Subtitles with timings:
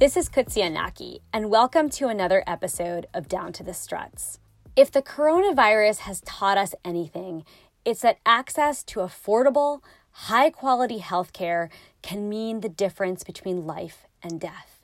[0.00, 4.38] This is Kutsia Naki, and welcome to another episode of Down to the Struts.
[4.74, 7.44] If the coronavirus has taught us anything,
[7.84, 11.68] it's that access to affordable, high quality healthcare
[12.00, 14.80] can mean the difference between life and death.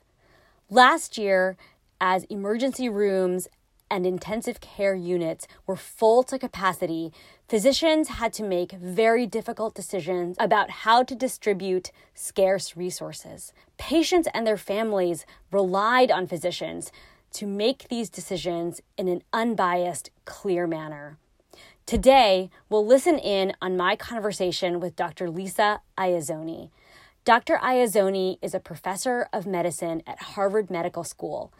[0.69, 1.57] Last year,
[1.99, 3.47] as emergency rooms
[3.89, 7.11] and intensive care units were full to capacity,
[7.47, 13.53] physicians had to make very difficult decisions about how to distribute scarce resources.
[13.77, 16.91] Patients and their families relied on physicians
[17.33, 21.17] to make these decisions in an unbiased, clear manner.
[21.85, 25.29] Today, we'll listen in on my conversation with Dr.
[25.29, 26.69] Lisa Iezzoni.
[27.23, 27.57] Dr.
[27.57, 31.51] Iezzoni is a professor of medicine at Harvard Medical School.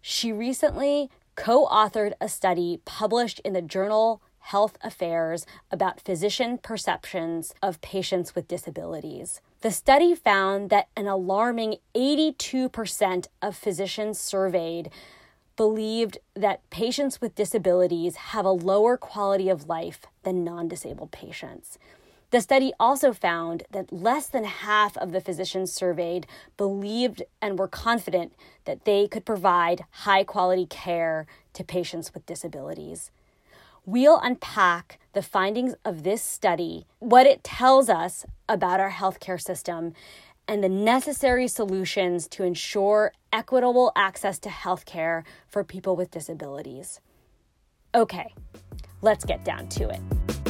[0.00, 7.52] She recently co authored a study published in the journal Health Affairs about physician perceptions
[7.62, 9.40] of patients with disabilities.
[9.60, 14.90] The study found that an alarming 82% of physicians surveyed
[15.56, 21.78] believed that patients with disabilities have a lower quality of life than non disabled patients.
[22.30, 27.68] The study also found that less than half of the physicians surveyed believed and were
[27.68, 28.32] confident
[28.64, 33.12] that they could provide high quality care to patients with disabilities.
[33.84, 39.94] We'll unpack the findings of this study, what it tells us about our healthcare system,
[40.48, 47.00] and the necessary solutions to ensure equitable access to healthcare for people with disabilities.
[47.94, 48.34] Okay,
[49.02, 50.45] let's get down to it.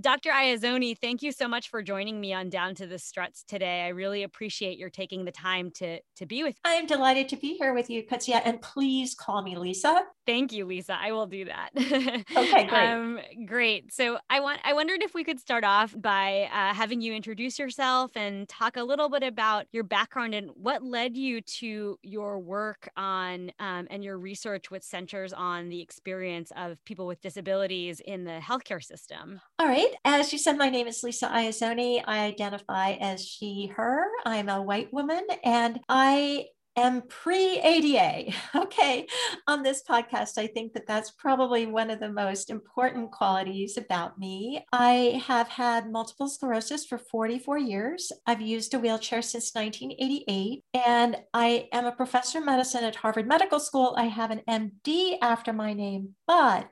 [0.00, 0.30] Dr.
[0.30, 3.82] Iezzoni, thank you so much for joining me on Down to the Struts today.
[3.82, 6.60] I really appreciate your taking the time to, to be with me.
[6.64, 10.02] I'm delighted to be here with you, Kutsia, and please call me Lisa.
[10.26, 10.96] Thank you, Lisa.
[10.98, 11.70] I will do that.
[11.76, 12.72] okay, great.
[12.72, 13.92] Um, great.
[13.92, 17.58] So I want I wondered if we could start off by uh, having you introduce
[17.58, 22.38] yourself and talk a little bit about your background and what led you to your
[22.38, 28.00] work on um, and your research with centers on the experience of people with disabilities
[28.00, 29.40] in the healthcare system.
[29.58, 29.89] All right.
[30.04, 32.02] As you said, my name is Lisa Iezzoni.
[32.06, 34.04] I identify as she, her.
[34.24, 36.46] I'm a white woman and I
[36.76, 38.32] am pre ADA.
[38.54, 39.06] Okay.
[39.46, 44.18] On this podcast, I think that that's probably one of the most important qualities about
[44.18, 44.64] me.
[44.72, 48.12] I have had multiple sclerosis for 44 years.
[48.26, 53.28] I've used a wheelchair since 1988, and I am a professor of medicine at Harvard
[53.28, 53.94] Medical School.
[53.96, 56.68] I have an MD after my name, but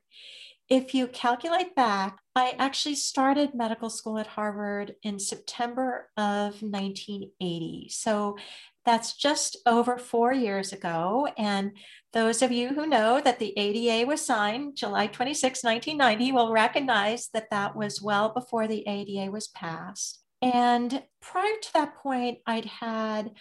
[0.69, 7.89] if you calculate back, I actually started medical school at Harvard in September of 1980.
[7.91, 8.37] So
[8.85, 11.29] that's just over four years ago.
[11.39, 11.73] And
[12.13, 17.29] those of you who know that the ADA was signed July 26, 1990, will recognize
[17.33, 20.23] that that was well before the ADA was passed.
[20.43, 23.33] And prior to that point, I'd had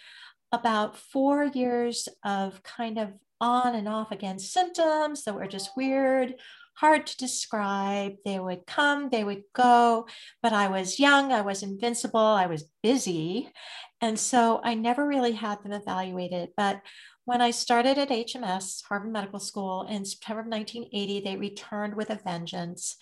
[0.50, 6.34] about four years of kind of on and off again symptoms that were just weird
[6.80, 8.14] hard to describe.
[8.24, 10.06] They would come, they would go,
[10.42, 13.50] but I was young, I was invincible, I was busy.
[14.00, 16.50] And so I never really had them evaluated.
[16.56, 16.80] But
[17.24, 22.10] when I started at HMS, Harvard Medical School, in September of 1980, they returned with
[22.10, 22.96] a vengeance.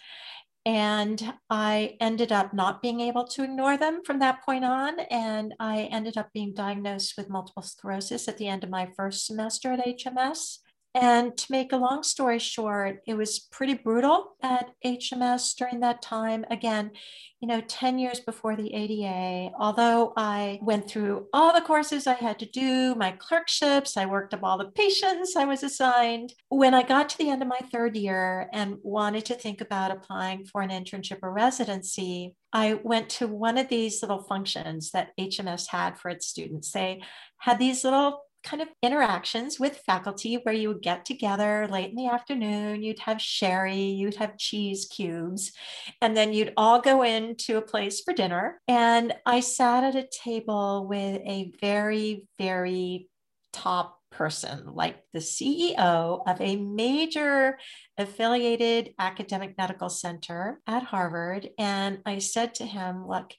[0.64, 4.98] And I ended up not being able to ignore them from that point on.
[5.10, 9.26] And I ended up being diagnosed with multiple sclerosis at the end of my first
[9.26, 10.58] semester at HMS.
[10.96, 16.00] And to make a long story short, it was pretty brutal at HMS during that
[16.00, 16.46] time.
[16.50, 16.92] Again,
[17.38, 22.14] you know, 10 years before the ADA, although I went through all the courses I
[22.14, 26.32] had to do, my clerkships, I worked up all the patients I was assigned.
[26.48, 29.90] When I got to the end of my third year and wanted to think about
[29.90, 35.10] applying for an internship or residency, I went to one of these little functions that
[35.20, 36.72] HMS had for its students.
[36.72, 37.02] They
[37.36, 41.96] had these little kind of interactions with faculty where you would get together late in
[41.96, 45.52] the afternoon, you'd have sherry, you'd have cheese cubes,
[46.00, 48.60] and then you'd all go into a place for dinner.
[48.68, 53.08] And I sat at a table with a very, very
[53.52, 57.58] top person, like the CEO of a major
[57.98, 61.50] affiliated academic medical center at Harvard.
[61.58, 63.32] And I said to him, Look,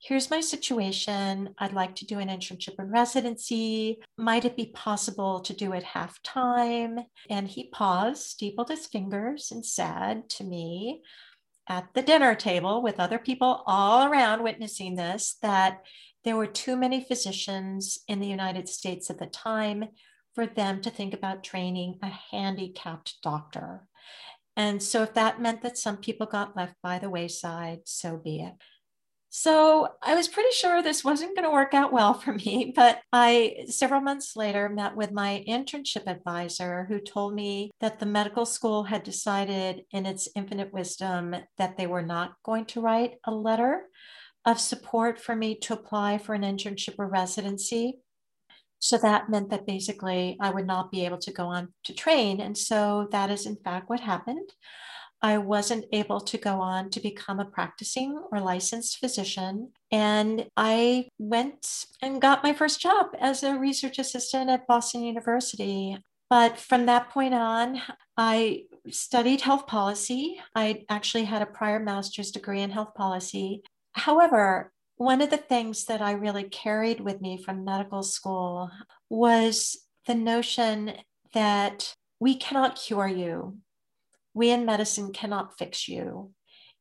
[0.00, 1.54] here's my situation.
[1.58, 4.00] I'd like to do an internship and residency.
[4.16, 7.00] Might it be possible to do it half time?
[7.28, 11.02] And he paused, steepled his fingers, and said to me
[11.68, 15.82] at the dinner table with other people all around witnessing this that
[16.24, 19.84] there were too many physicians in the United States at the time
[20.34, 23.86] for them to think about training a handicapped doctor.
[24.56, 28.40] And so, if that meant that some people got left by the wayside, so be
[28.40, 28.54] it.
[29.32, 32.98] So I was pretty sure this wasn't going to work out well for me, but
[33.12, 38.44] I several months later met with my internship advisor who told me that the medical
[38.44, 43.30] school had decided in its infinite wisdom that they were not going to write a
[43.30, 43.84] letter
[44.44, 47.98] of support for me to apply for an internship or residency.
[48.80, 52.40] So that meant that basically I would not be able to go on to train.
[52.40, 54.50] And so that is in fact what happened.
[55.22, 59.72] I wasn't able to go on to become a practicing or licensed physician.
[59.92, 65.98] And I went and got my first job as a research assistant at Boston University.
[66.30, 67.82] But from that point on,
[68.16, 70.40] I studied health policy.
[70.54, 73.62] I actually had a prior master's degree in health policy.
[73.92, 78.70] However, one of the things that I really carried with me from medical school
[79.08, 80.92] was the notion
[81.34, 83.58] that we cannot cure you
[84.34, 86.32] we in medicine cannot fix you.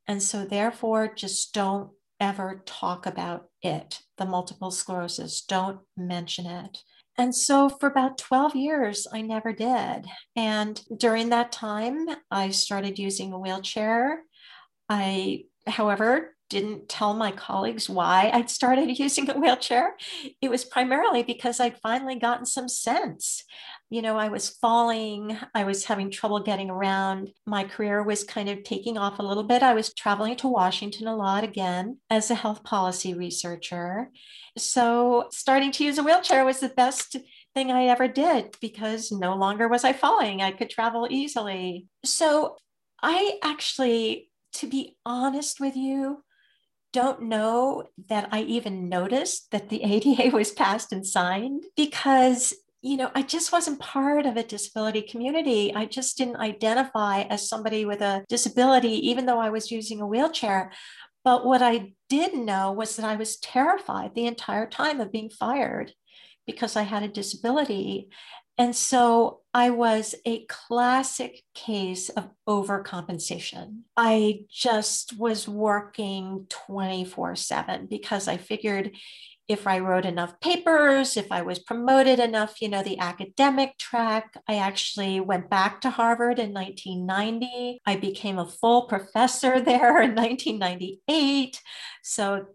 [0.08, 5.42] And so, therefore, just don't ever talk about it, the multiple sclerosis.
[5.42, 6.80] Don't mention it.
[7.18, 10.06] And so, for about 12 years, I never did.
[10.36, 14.24] And during that time, I started using a wheelchair.
[14.88, 19.96] I, however, didn't tell my colleagues why I'd started using a wheelchair.
[20.42, 23.44] It was primarily because I'd finally gotten some sense
[23.90, 27.32] you know, I was falling, I was having trouble getting around.
[27.48, 29.64] My career was kind of taking off a little bit.
[29.64, 34.12] I was traveling to Washington a lot again as a health policy researcher.
[34.58, 37.16] So, starting to use a wheelchair was the best
[37.56, 40.42] thing I ever did because no longer was I falling.
[40.42, 41.88] I could travel easily.
[42.06, 42.58] So,
[43.02, 46.24] I actually, to be honest with you,
[46.94, 52.96] don't know that I even noticed that the ADA was passed and signed because you
[52.96, 55.74] know, I just wasn't part of a disability community.
[55.76, 60.08] I just didn't identify as somebody with a disability, even though I was using a
[60.08, 60.72] wheelchair.
[61.26, 65.30] But what I did know was that I was terrified the entire time of being
[65.30, 65.94] fired
[66.48, 68.10] because I had a disability.
[68.58, 73.82] And so I was a classic case of overcompensation.
[73.96, 78.92] I just was working 24 7 because I figured
[79.50, 84.36] if I wrote enough papers, if I was promoted enough, you know, the academic track.
[84.48, 87.80] I actually went back to Harvard in 1990.
[87.86, 91.60] I became a full professor there in 1998.
[92.04, 92.46] So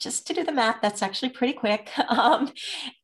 [0.00, 1.90] just to do the math, that's actually pretty quick.
[2.08, 2.52] Um,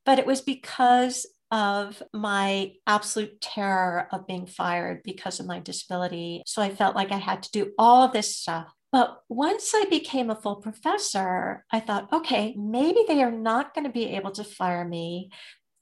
[0.05, 6.43] but it was because of my absolute terror of being fired because of my disability.
[6.45, 9.85] So I felt like I had to do all of this stuff but once I
[9.91, 14.31] became a full professor, I thought, okay, maybe they are not going to be able
[14.33, 15.31] to fire me.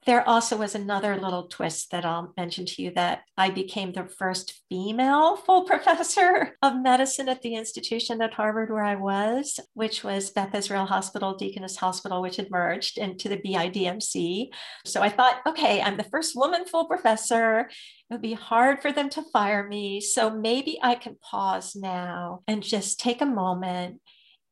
[0.07, 4.07] There also was another little twist that I'll mention to you that I became the
[4.07, 10.05] first female full professor of medicine at the institution at Harvard where I was, which
[10.05, 14.49] was Beth Israel Hospital, Deaconess Hospital, which had merged into the BIDMC.
[14.85, 17.71] So I thought, okay, I'm the first woman full professor
[18.11, 20.01] it would be hard for them to fire me.
[20.01, 24.03] So maybe I can pause now and just take a moment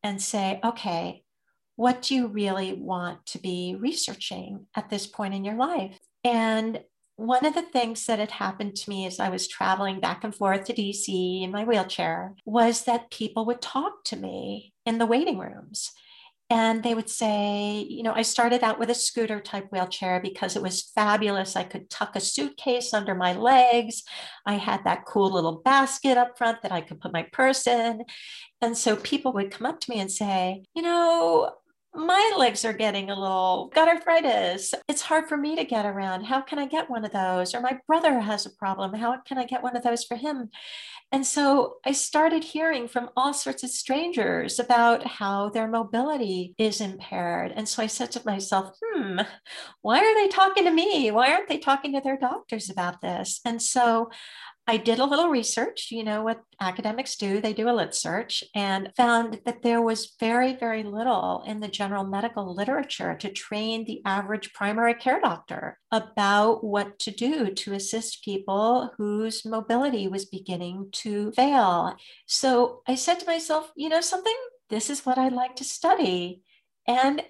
[0.02, 1.22] and say, okay,
[1.82, 5.98] what do you really want to be researching at this point in your life?
[6.22, 6.80] And
[7.16, 10.32] one of the things that had happened to me as I was traveling back and
[10.32, 15.06] forth to DC in my wheelchair was that people would talk to me in the
[15.06, 15.90] waiting rooms.
[16.50, 20.54] And they would say, you know, I started out with a scooter type wheelchair because
[20.54, 21.56] it was fabulous.
[21.56, 24.04] I could tuck a suitcase under my legs.
[24.46, 28.02] I had that cool little basket up front that I could put my purse in.
[28.60, 31.50] And so people would come up to me and say, you know,
[31.94, 34.72] my legs are getting a little got arthritis.
[34.88, 36.25] It's hard for me to get around.
[36.25, 37.54] How can I get one of those?
[37.54, 38.94] Or my brother has a problem.
[38.94, 40.49] How can I get one of those for him?
[41.12, 46.80] And so I started hearing from all sorts of strangers about how their mobility is
[46.80, 47.52] impaired.
[47.54, 49.20] And so I said to myself, hmm,
[49.82, 51.11] why are they talking to me?
[51.11, 53.40] Why aren't they talking to their doctors about this?
[53.44, 54.11] And so
[54.66, 58.45] I did a little research, you know what academics do, they do a lit search
[58.54, 63.85] and found that there was very, very little in the general medical literature to train
[63.85, 70.26] the average primary care doctor about what to do to assist people whose mobility was
[70.26, 71.97] beginning to fail.
[72.26, 74.37] So I said to myself, you know something,
[74.71, 76.42] this is what I'd like to study.
[76.87, 77.23] And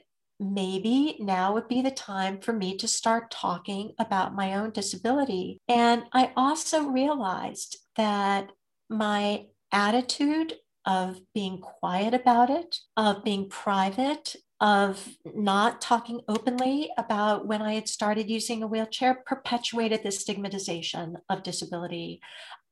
[0.43, 5.61] maybe now would be the time for me to start talking about my own disability.
[5.69, 8.51] And I also realized that
[8.89, 17.49] my attitude of being quiet about it, of being private, of not talking openly about
[17.49, 22.21] when I had started using a wheelchair perpetuated the stigmatization of disability.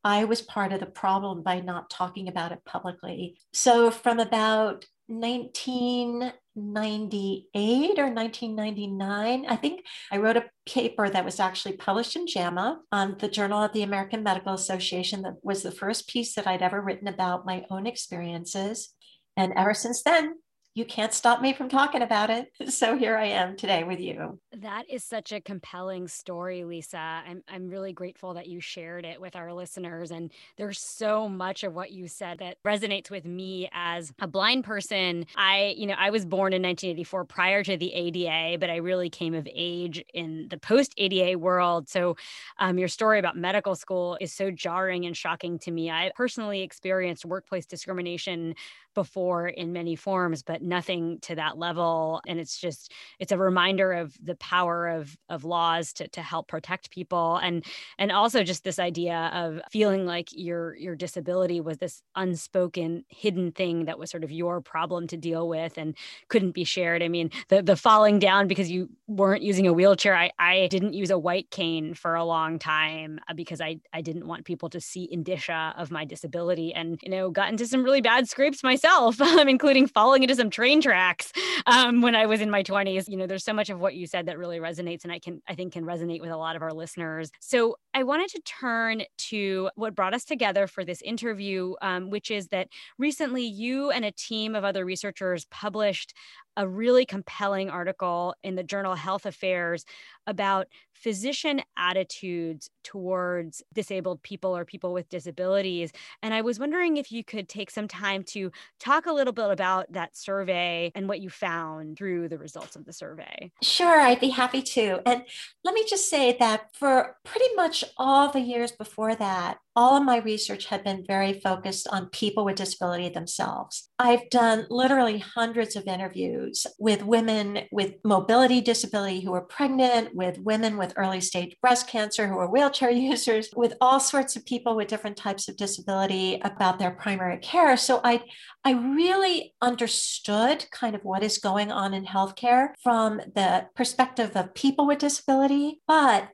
[0.02, 3.36] I was part of the problem by not talking about it publicly.
[3.52, 11.76] So, from about 1998 or 1999, I think I wrote a paper that was actually
[11.76, 15.22] published in JAMA on the Journal of the American Medical Association.
[15.22, 18.94] That was the first piece that I'd ever written about my own experiences.
[19.36, 20.36] And ever since then,
[20.74, 22.52] you can't stop me from talking about it.
[22.70, 24.38] So here I am today with you.
[24.52, 26.96] That is such a compelling story, Lisa.
[26.96, 30.12] I'm, I'm really grateful that you shared it with our listeners.
[30.12, 34.64] And there's so much of what you said that resonates with me as a blind
[34.64, 35.26] person.
[35.36, 39.10] I, you know, I was born in 1984 prior to the ADA, but I really
[39.10, 41.88] came of age in the post ADA world.
[41.88, 42.16] So
[42.58, 45.90] um, your story about medical school is so jarring and shocking to me.
[45.90, 48.54] I personally experienced workplace discrimination
[48.94, 52.20] before in many forms, but nothing to that level.
[52.26, 56.48] And it's just, it's a reminder of the power of of laws to to help
[56.48, 57.64] protect people and
[57.98, 63.52] and also just this idea of feeling like your your disability was this unspoken hidden
[63.52, 65.96] thing that was sort of your problem to deal with and
[66.28, 67.02] couldn't be shared.
[67.02, 70.16] I mean, the the falling down because you weren't using a wheelchair.
[70.16, 74.00] I I didn't use a white cane for a long time uh, because I I
[74.00, 77.84] didn't want people to see indicia of my disability and you know got into some
[77.84, 78.79] really bad scrapes myself,
[79.20, 81.32] um, including falling into some train tracks
[81.66, 83.08] um, when I was in my 20s.
[83.08, 85.42] You know, there's so much of what you said that really resonates and I can
[85.48, 87.30] I think can resonate with a lot of our listeners.
[87.40, 92.30] So I wanted to turn to what brought us together for this interview, um, which
[92.30, 92.68] is that
[92.98, 96.14] recently you and a team of other researchers published
[96.56, 99.84] a really compelling article in the journal Health Affairs
[100.26, 100.66] about
[101.00, 105.92] physician attitudes towards disabled people or people with disabilities.
[106.22, 109.50] And I was wondering if you could take some time to talk a little bit
[109.50, 113.50] about that survey and what you found through the results of the survey.
[113.62, 115.00] Sure, I'd be happy to.
[115.06, 115.24] And
[115.64, 120.04] let me just say that for pretty much all the years before that, all of
[120.04, 123.88] my research had been very focused on people with disability themselves.
[123.98, 130.38] I've done literally hundreds of interviews with women with mobility disability who are pregnant, with
[130.38, 134.76] women with early stage breast cancer who are wheelchair users, with all sorts of people
[134.76, 137.76] with different types of disability about their primary care.
[137.76, 138.22] So I,
[138.64, 144.54] I really understood kind of what is going on in healthcare from the perspective of
[144.54, 146.28] people with disability, but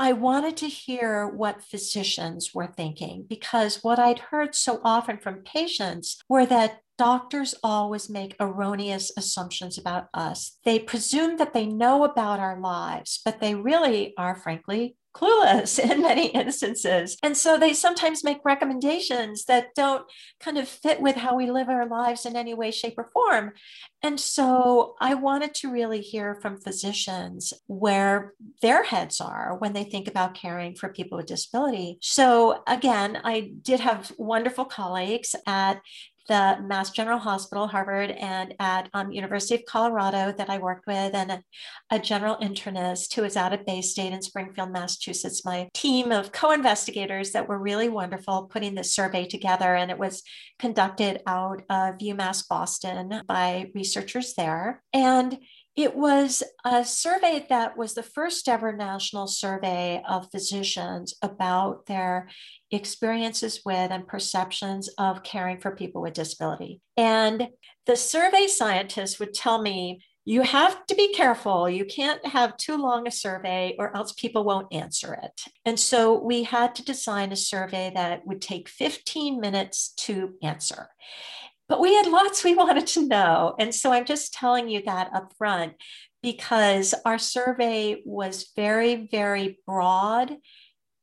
[0.00, 5.42] I wanted to hear what physicians were thinking because what I'd heard so often from
[5.42, 10.56] patients were that doctors always make erroneous assumptions about us.
[10.64, 16.02] They presume that they know about our lives, but they really are, frankly, clueless in
[16.02, 17.16] many instances.
[17.22, 20.04] And so they sometimes make recommendations that don't
[20.40, 23.52] kind of fit with how we live our lives in any way, shape, or form.
[24.02, 29.84] And so I wanted to really hear from physicians where their heads are when they
[29.84, 31.98] think about caring for people with disability.
[32.00, 35.80] So again, I did have wonderful colleagues at
[36.28, 41.14] the Mass General Hospital, Harvard, and at um, University of Colorado that I worked with,
[41.14, 41.42] and a,
[41.90, 45.44] a general internist who is out at Baystate in Springfield, Massachusetts.
[45.44, 50.22] My team of co-investigators that were really wonderful putting this survey together, and it was
[50.58, 54.82] conducted out of UMass Boston by researchers there.
[54.92, 55.38] And
[55.78, 62.28] it was a survey that was the first ever national survey of physicians about their
[62.72, 66.80] experiences with and perceptions of caring for people with disability.
[66.96, 67.50] And
[67.86, 71.70] the survey scientists would tell me, you have to be careful.
[71.70, 75.42] You can't have too long a survey or else people won't answer it.
[75.64, 80.88] And so we had to design a survey that would take 15 minutes to answer.
[81.68, 83.54] But we had lots we wanted to know.
[83.58, 85.74] And so I'm just telling you that up front
[86.22, 90.36] because our survey was very, very broad,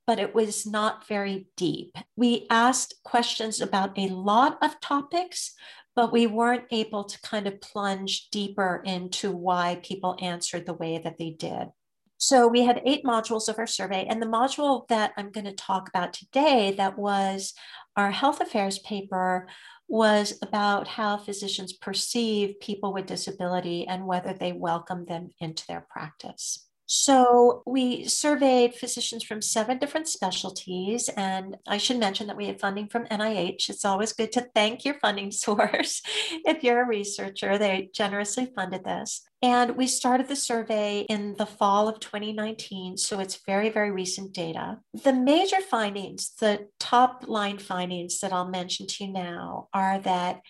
[0.06, 1.98] but it was not very deep.
[2.16, 5.54] We asked questions about a lot of topics,
[5.96, 11.00] but we weren't able to kind of plunge deeper into why people answered the way
[11.02, 11.70] that they did.
[12.18, 15.54] So we had eight modules of our survey, and the module that I'm going to
[15.54, 17.54] talk about today that was
[17.96, 19.48] our health affairs paper
[19.88, 25.86] was about how physicians perceive people with disability and whether they welcome them into their
[25.90, 26.65] practice.
[26.88, 31.10] So we surveyed physicians from seven different specialties.
[31.10, 33.70] And I should mention that we have funding from NIH.
[33.70, 36.02] It's always good to thank your funding source.
[36.46, 39.28] if you're a researcher, they generously funded this.
[39.42, 42.98] And we started the survey in the fall of 2019.
[42.98, 44.80] So it's very, very recent data.
[45.04, 50.42] The major findings, the top line findings that I'll mention to you now are that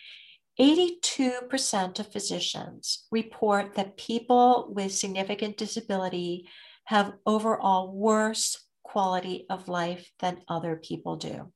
[0.59, 6.47] 82% of physicians report that people with significant disability
[6.85, 11.51] have overall worse quality of life than other people do.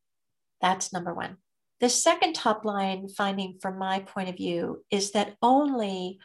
[0.60, 1.38] That's number one.
[1.80, 6.20] The second top line finding from my point of view is that only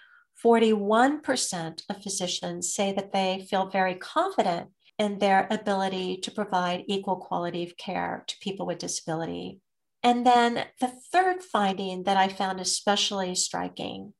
[0.44, 7.16] 41% of physicians say that they feel very confident in their ability to provide equal
[7.16, 9.60] quality of care to people with disability.
[10.04, 14.12] And then the third finding that I found especially striking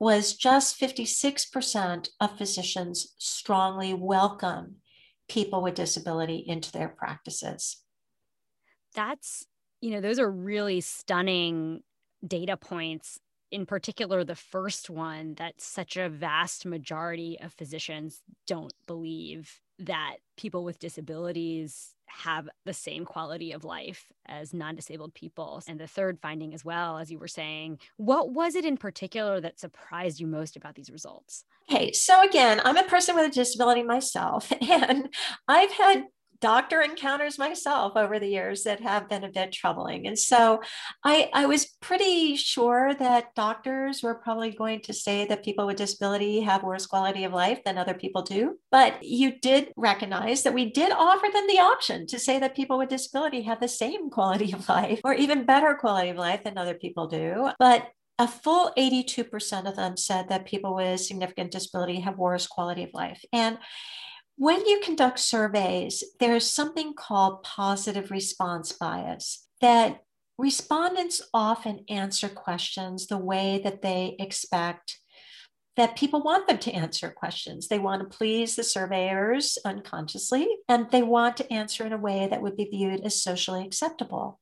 [0.00, 4.76] was just 56% of physicians strongly welcome
[5.28, 7.76] people with disability into their practices.
[8.92, 9.46] That's,
[9.80, 11.82] you know, those are really stunning
[12.26, 13.20] data points.
[13.52, 20.16] In particular, the first one that such a vast majority of physicians don't believe that
[20.36, 25.62] people with disabilities have the same quality of life as non disabled people.
[25.68, 29.40] And the third finding, as well, as you were saying, what was it in particular
[29.40, 31.44] that surprised you most about these results?
[31.70, 35.08] Okay, so again, I'm a person with a disability myself, and
[35.46, 36.04] I've had
[36.40, 40.06] doctor encounters myself over the years that have been a bit troubling.
[40.06, 40.60] And so
[41.04, 45.76] I, I was pretty sure that doctors were probably going to say that people with
[45.76, 48.58] disability have worse quality of life than other people do.
[48.70, 52.78] But you did recognize that we did offer them the option to say that people
[52.78, 56.58] with disability have the same quality of life or even better quality of life than
[56.58, 57.50] other people do.
[57.58, 62.84] But a full 82% of them said that people with significant disability have worse quality
[62.84, 63.24] of life.
[63.32, 63.56] And
[64.40, 70.00] when you conduct surveys, there's something called positive response bias that
[70.38, 74.98] respondents often answer questions the way that they expect
[75.76, 77.68] that people want them to answer questions.
[77.68, 82.26] They want to please the surveyors unconsciously, and they want to answer in a way
[82.30, 84.40] that would be viewed as socially acceptable.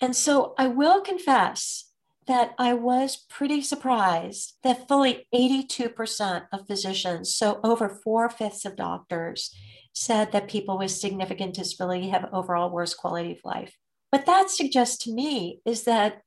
[0.00, 1.85] And so I will confess
[2.26, 8.76] that I was pretty surprised that fully 82% of physicians, so over four fifths of
[8.76, 9.54] doctors,
[9.92, 13.74] said that people with significant disability have overall worse quality of life.
[14.10, 16.22] What that suggests to me is that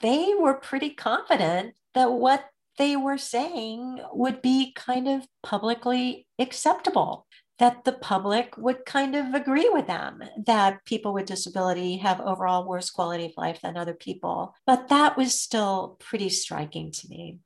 [0.00, 2.44] they were pretty confident that what
[2.78, 7.26] they were saying would be kind of publicly acceptable
[7.60, 12.66] that the public would kind of agree with them that people with disability have overall
[12.66, 14.54] worse quality of life than other people.
[14.66, 17.38] But that was still pretty striking to me.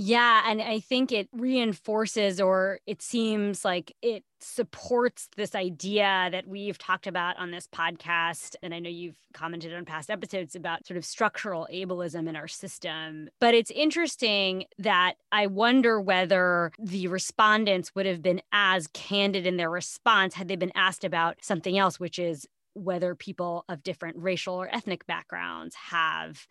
[0.00, 0.44] Yeah.
[0.46, 6.78] And I think it reinforces or it seems like it supports this idea that we've
[6.78, 8.54] talked about on this podcast.
[8.62, 12.46] And I know you've commented on past episodes about sort of structural ableism in our
[12.46, 13.28] system.
[13.40, 19.56] But it's interesting that I wonder whether the respondents would have been as candid in
[19.56, 24.16] their response had they been asked about something else, which is whether people of different
[24.18, 26.46] racial or ethnic backgrounds have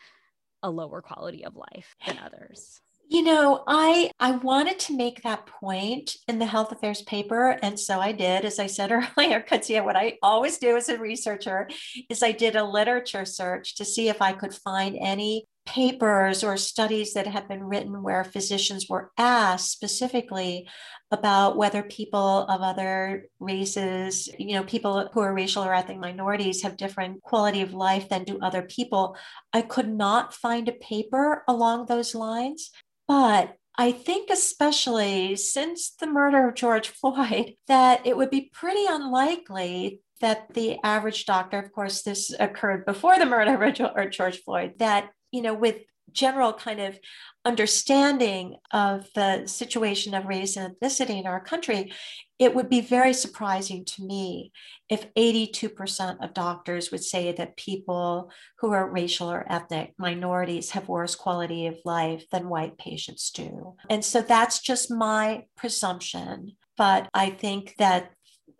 [0.61, 2.81] a lower quality of life than others.
[3.09, 7.79] You know, I I wanted to make that point in the health affairs paper, and
[7.79, 8.43] so I did.
[8.43, 11.69] As I said earlier, Katya, what I always do as a researcher
[12.09, 16.57] is I did a literature search to see if I could find any papers or
[16.57, 20.67] studies that have been written where physicians were asked specifically
[21.11, 26.61] about whether people of other races, you know, people who are racial or ethnic minorities
[26.61, 29.15] have different quality of life than do other people.
[29.53, 32.71] I could not find a paper along those lines.
[33.07, 38.85] But I think, especially since the murder of George Floyd, that it would be pretty
[38.87, 44.73] unlikely that the average doctor, of course, this occurred before the murder of George Floyd,
[44.79, 45.77] that, you know, with
[46.11, 46.99] general kind of
[47.45, 51.93] understanding of the situation of race and ethnicity in our country,
[52.39, 54.51] it would be very surprising to me
[54.89, 60.87] if 82% of doctors would say that people who are racial or ethnic minorities have
[60.87, 63.75] worse quality of life than white patients do.
[63.89, 66.57] And so that's just my presumption.
[66.77, 68.11] But I think that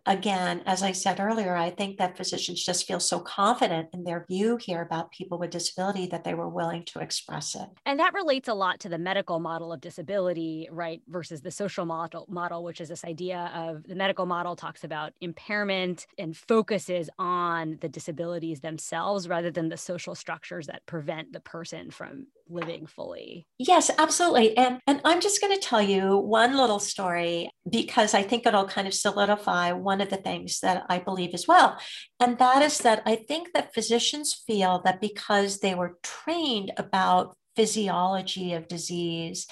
[0.08, 4.24] again, as I said earlier, I think that physicians just feel so confident in their
[4.26, 7.68] view here about people with disability that they were willing to express it.
[7.86, 11.84] And that relates a lot to the medical model of disability, right, versus the social
[11.84, 17.10] model, model which is this idea of the medical model talks about impairment and focuses
[17.18, 22.86] on the disabilities themselves rather than the social structures that prevent the person from living
[22.86, 23.46] fully.
[23.58, 24.56] Yes, absolutely.
[24.56, 28.66] And and I'm just going to tell you one little story because I think it'll
[28.66, 31.78] kind of solidify one of the things that I believe as well.
[32.20, 37.36] And that is that I think that physicians feel that because they were trained about
[37.56, 39.46] physiology of disease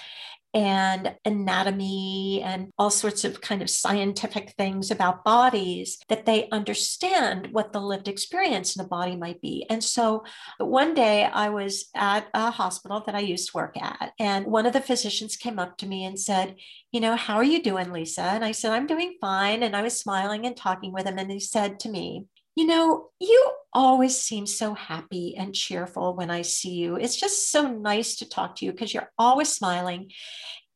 [0.56, 7.48] and anatomy and all sorts of kind of scientific things about bodies that they understand
[7.52, 9.66] what the lived experience in a body might be.
[9.68, 10.24] And so
[10.58, 14.64] one day I was at a hospital that I used to work at, and one
[14.64, 16.56] of the physicians came up to me and said,
[16.90, 18.22] You know, how are you doing, Lisa?
[18.22, 19.62] And I said, I'm doing fine.
[19.62, 21.18] And I was smiling and talking with him.
[21.18, 22.24] And he said to me,
[22.56, 26.96] you know, you always seem so happy and cheerful when I see you.
[26.96, 30.10] It's just so nice to talk to you because you're always smiling.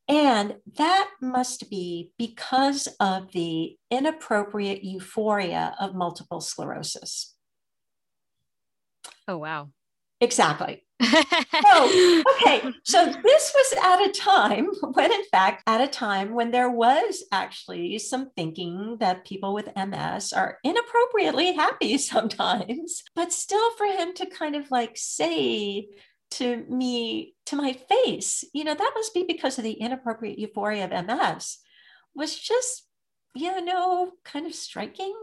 [0.06, 7.34] And that must be because of the inappropriate euphoria of multiple sclerosis.
[9.26, 9.70] Oh, wow.
[10.20, 16.34] Exactly so, okay, so this was at a time when, in fact, at a time
[16.34, 23.32] when there was actually some thinking that people with MS are inappropriately happy sometimes, but
[23.32, 25.88] still for him to kind of like say
[26.32, 30.84] to me, to my face, you know, that must be because of the inappropriate euphoria
[30.84, 31.58] of MS,
[32.14, 32.86] was just
[33.34, 35.14] you know, kind of striking.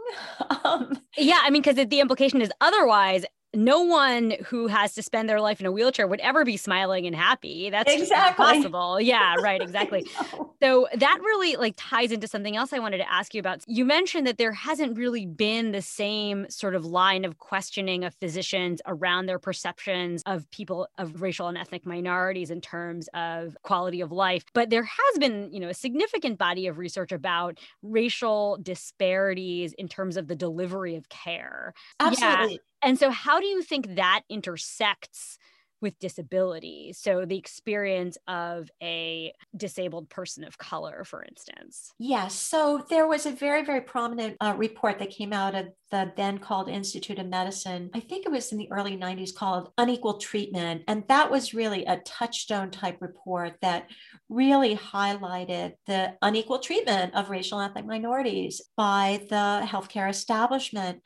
[0.64, 3.26] Um, yeah, I mean, because the implication is otherwise
[3.58, 7.08] no one who has to spend their life in a wheelchair would ever be smiling
[7.08, 7.72] and happy.
[7.72, 9.02] That's exactly possible.
[9.02, 10.06] Yeah, right, exactly.
[10.62, 13.64] so that really like ties into something else I wanted to ask you about.
[13.66, 18.14] You mentioned that there hasn't really been the same sort of line of questioning of
[18.14, 24.02] physicians around their perceptions of people of racial and ethnic minorities in terms of quality
[24.02, 28.60] of life, but there has been, you know, a significant body of research about racial
[28.62, 31.74] disparities in terms of the delivery of care.
[32.00, 32.54] Absolutely.
[32.54, 32.60] Yeah.
[32.82, 35.38] And so, how do you think that intersects
[35.82, 36.94] with disability?
[36.94, 41.94] So, the experience of a disabled person of color, for instance.
[42.00, 42.36] Yes.
[42.36, 46.38] So, there was a very, very prominent uh, report that came out of the then
[46.38, 47.90] called Institute of Medicine.
[47.94, 50.84] I think it was in the early 90s called Unequal Treatment.
[50.88, 53.88] And that was really a touchstone type report that
[54.30, 61.02] really highlighted the unequal treatment of racial and ethnic minorities by the healthcare establishment.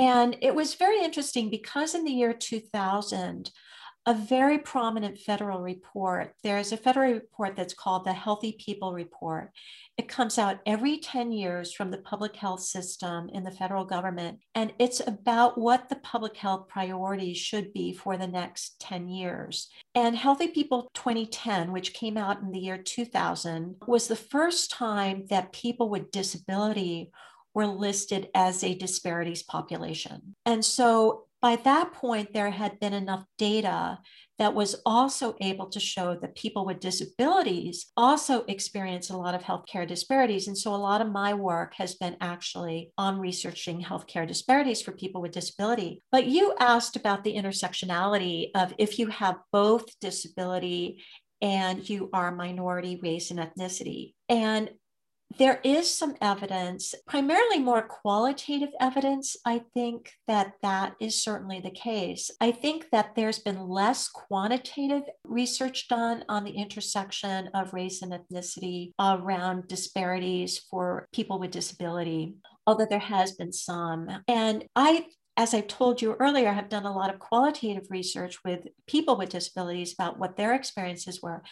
[0.00, 3.50] And it was very interesting because in the year 2000,
[4.06, 9.50] a very prominent federal report, there's a federal report that's called the Healthy People Report.
[9.98, 14.38] It comes out every 10 years from the public health system in the federal government.
[14.54, 19.68] And it's about what the public health priorities should be for the next 10 years.
[19.94, 25.26] And Healthy People 2010, which came out in the year 2000, was the first time
[25.28, 27.10] that people with disability
[27.54, 30.36] were listed as a disparities population.
[30.46, 33.98] And so by that point, there had been enough data
[34.38, 39.42] that was also able to show that people with disabilities also experience a lot of
[39.42, 40.48] healthcare disparities.
[40.48, 44.92] And so a lot of my work has been actually on researching healthcare disparities for
[44.92, 46.02] people with disability.
[46.12, 51.02] But you asked about the intersectionality of if you have both disability
[51.42, 54.14] and you are minority race and ethnicity.
[54.28, 54.70] And
[55.38, 59.36] there is some evidence, primarily more qualitative evidence.
[59.46, 62.30] I think that that is certainly the case.
[62.40, 68.12] I think that there's been less quantitative research done on the intersection of race and
[68.12, 72.34] ethnicity around disparities for people with disability
[72.66, 74.08] although there has been some.
[74.28, 75.06] And I
[75.40, 79.16] as I told you earlier, I have done a lot of qualitative research with people
[79.16, 81.42] with disabilities about what their experiences were.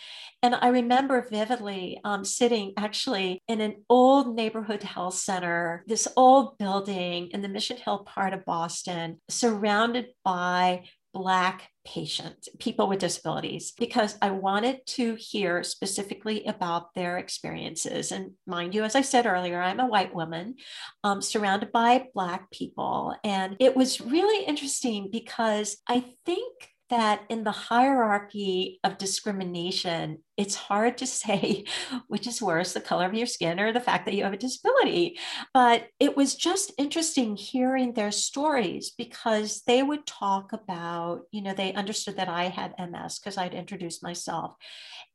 [0.42, 6.59] And I remember vividly um, sitting actually in an old neighborhood health center, this old
[6.59, 13.73] building in the Mission Hill part of Boston, surrounded by Black patients, people with disabilities,
[13.79, 18.12] because I wanted to hear specifically about their experiences.
[18.12, 20.57] And mind you, as I said earlier, I'm a white woman
[21.03, 23.14] um, surrounded by Black people.
[23.25, 26.53] And it was really interesting because I think
[26.90, 31.64] that in the hierarchy of discrimination, it's hard to say
[32.09, 34.38] which is worse, the color of your skin or the fact that you have a
[34.38, 35.18] disability.
[35.53, 41.55] But it was just interesting hearing their stories because they would talk about, you know,
[41.55, 44.55] they understood that I had MS because I'd introduced myself.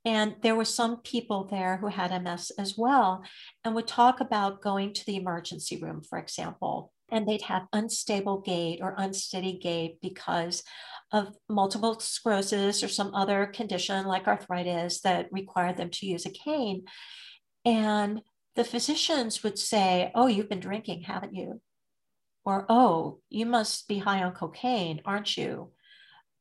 [0.05, 3.23] And there were some people there who had MS as well
[3.63, 8.41] and would talk about going to the emergency room, for example, and they'd have unstable
[8.41, 10.63] gait or unsteady gait because
[11.13, 16.31] of multiple sclerosis or some other condition like arthritis that required them to use a
[16.31, 16.85] cane.
[17.63, 18.21] And
[18.55, 21.61] the physicians would say, Oh, you've been drinking, haven't you?
[22.43, 25.71] Or, Oh, you must be high on cocaine, aren't you?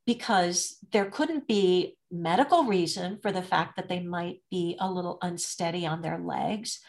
[0.06, 5.18] Because there couldn't be medical reason for the fact that they might be a little
[5.22, 6.80] unsteady on their legs.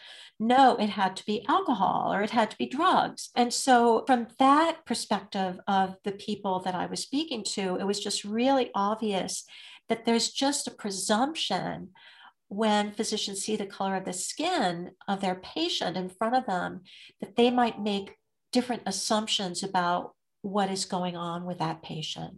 [0.44, 3.30] No, it had to be alcohol or it had to be drugs.
[3.34, 7.98] And so, from that perspective of the people that I was speaking to, it was
[7.98, 9.46] just really obvious
[9.88, 11.92] that there's just a presumption
[12.48, 16.82] when physicians see the color of the skin of their patient in front of them,
[17.22, 18.14] that they might make
[18.52, 22.36] different assumptions about what is going on with that patient.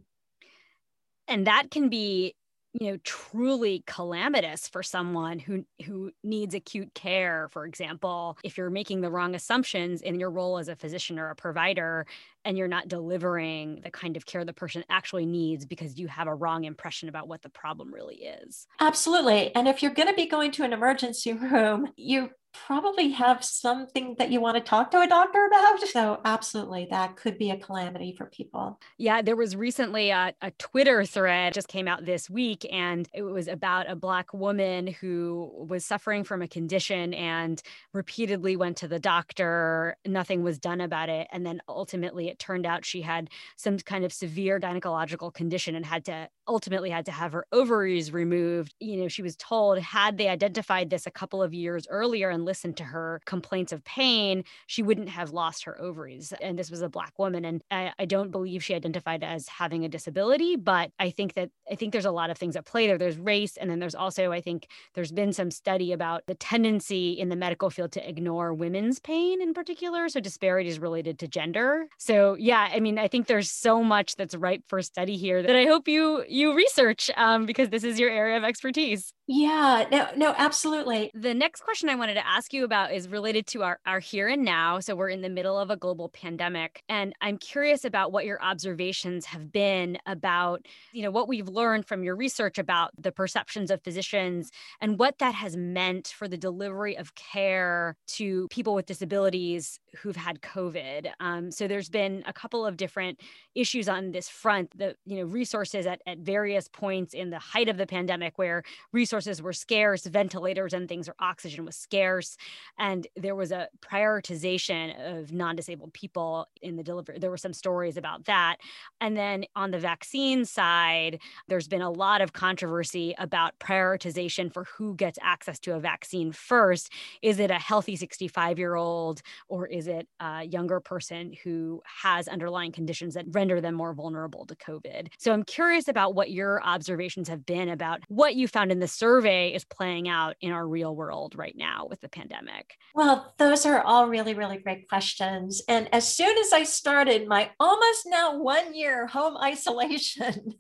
[1.27, 2.37] And that can be
[2.81, 8.71] you know truly calamitous for someone who who needs acute care for example if you're
[8.71, 12.07] making the wrong assumptions in your role as a physician or a provider
[12.45, 16.29] and you're not delivering the kind of care the person actually needs because you have
[16.29, 18.69] a wrong impression about what the problem really is.
[18.79, 19.53] Absolutely.
[19.57, 22.31] And if you're going to be going to an emergency room you
[22.67, 25.81] probably have something that you want to talk to a doctor about.
[25.89, 28.79] So, absolutely, that could be a calamity for people.
[28.99, 33.23] Yeah, there was recently a, a, Twitter thread just came out this week, and it
[33.23, 38.89] was about a Black woman who was suffering from a condition and repeatedly went to
[38.89, 39.97] the doctor.
[40.07, 41.29] Nothing was done about it.
[41.33, 45.85] And then ultimately, it turned out she had some kind of severe gynecological condition and
[45.85, 48.75] had to ultimately had to have her ovaries removed.
[48.81, 52.45] You know, she was told had they identified this a couple of years earlier and
[52.45, 56.33] listened to her complaints of pain, she wouldn't have lost her ovaries.
[56.41, 57.45] And this was a black woman.
[57.45, 61.51] And I, I don't believe she identified as having a disability, but I think that
[61.71, 62.99] I think there's a lot of things at play there.
[62.99, 67.13] There's race, and then there's also, I think there's been some study about the tendency
[67.13, 70.09] in the medical field to ignore women's pain in particular.
[70.09, 71.87] So disparities related to gender.
[71.99, 75.57] So yeah, I mean, I think there's so much that's ripe for study here that
[75.57, 79.13] I hope you you research um, because this is your area of expertise.
[79.29, 81.11] Yeah, no, no, absolutely.
[81.13, 84.29] The next question I wanted to ask you about is related to our, our here
[84.29, 84.79] and now.
[84.79, 86.85] So we're in the middle of a global pandemic.
[86.89, 91.87] And I'm curious about what your observations have been about, you know, what we've learned
[91.87, 96.37] from your research about the perceptions of physicians and what that has meant for the
[96.37, 101.11] delivery of care to people with disabilities who've had COVID.
[101.19, 103.21] Um, so there's been a couple of different
[103.57, 107.69] issues on this front, the, you know, resources at, at various points in the height
[107.69, 112.37] of the pandemic where resources were scarce, ventilators and things or oxygen was scarce.
[112.79, 117.19] And there was a prioritization of non disabled people in the delivery.
[117.19, 118.57] There were some stories about that.
[119.01, 124.65] And then on the vaccine side, there's been a lot of controversy about prioritization for
[124.65, 126.93] who gets access to a vaccine first.
[127.23, 132.27] Is it a healthy 65 year old or is it a younger person who has
[132.27, 135.09] underlying conditions that render them more vulnerable to COVID?
[135.19, 138.89] So I'm curious about what your observations have been about what you found in the
[138.89, 142.77] survey is playing out in our real world right now with the pandemic?
[142.95, 145.63] Well, those are all really, really great questions.
[145.69, 150.55] And as soon as I started my almost now one year home isolation,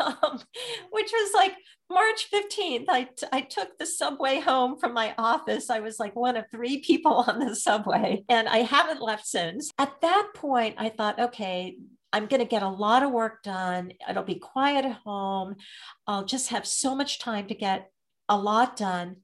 [0.00, 0.40] um,
[0.90, 1.54] which was like
[1.88, 5.70] March 15th, I, t- I took the subway home from my office.
[5.70, 9.70] I was like one of three people on the subway, and I haven't left since.
[9.78, 11.76] At that point, I thought, okay,
[12.12, 13.92] I'm going to get a lot of work done.
[14.08, 15.56] It'll be quiet at home.
[16.06, 17.90] I'll just have so much time to get
[18.28, 19.16] a lot done.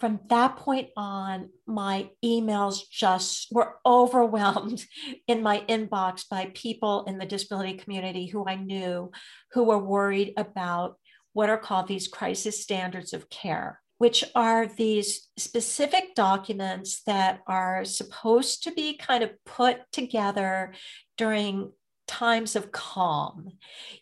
[0.00, 4.84] From that point on, my emails just were overwhelmed
[5.28, 9.12] in my inbox by people in the disability community who I knew
[9.52, 10.96] who were worried about
[11.32, 17.84] what are called these crisis standards of care which are these specific documents that are
[17.84, 20.74] supposed to be kind of put together
[21.16, 21.70] during
[22.06, 23.48] times of calm,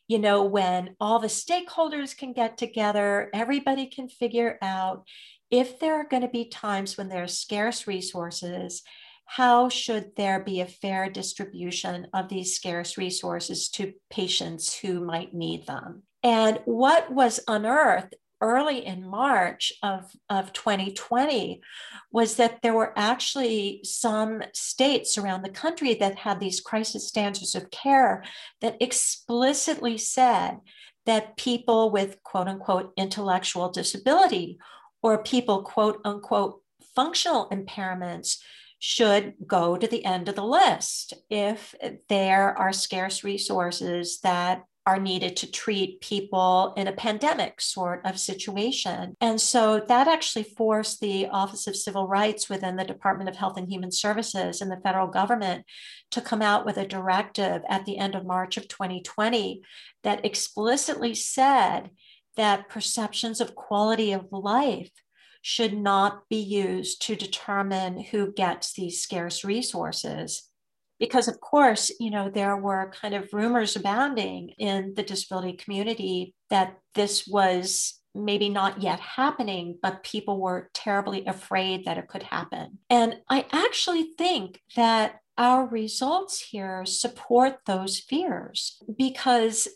[0.08, 5.06] you know, when all the stakeholders can get together, everybody can figure out
[5.50, 8.82] if there are going to be times when there are scarce resources,
[9.26, 15.34] how should there be a fair distribution of these scarce resources to patients who might
[15.34, 16.02] need them?
[16.22, 21.62] And what was unearthed early in March of, of 2020
[22.10, 27.54] was that there were actually some states around the country that had these crisis standards
[27.54, 28.24] of care
[28.60, 30.58] that explicitly said
[31.06, 34.58] that people with quote unquote intellectual disability
[35.02, 36.60] or people quote unquote
[36.94, 38.38] functional impairments
[38.78, 41.74] should go to the end of the list if
[42.08, 48.18] there are scarce resources that are needed to treat people in a pandemic sort of
[48.18, 49.16] situation.
[49.20, 53.56] And so that actually forced the Office of Civil Rights within the Department of Health
[53.56, 55.64] and Human Services and the federal government
[56.10, 59.62] to come out with a directive at the end of March of 2020
[60.02, 61.90] that explicitly said
[62.36, 64.90] that perceptions of quality of life
[65.42, 70.48] should not be used to determine who gets these scarce resources
[71.02, 76.32] because of course you know there were kind of rumors abounding in the disability community
[76.48, 82.22] that this was maybe not yet happening but people were terribly afraid that it could
[82.22, 82.78] happen.
[82.88, 89.66] And i actually think that our results here support those fears because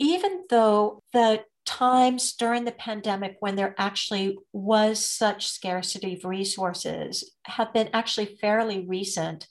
[0.00, 7.30] even though the times during the pandemic when there actually was such scarcity of resources
[7.44, 9.46] have been actually fairly recent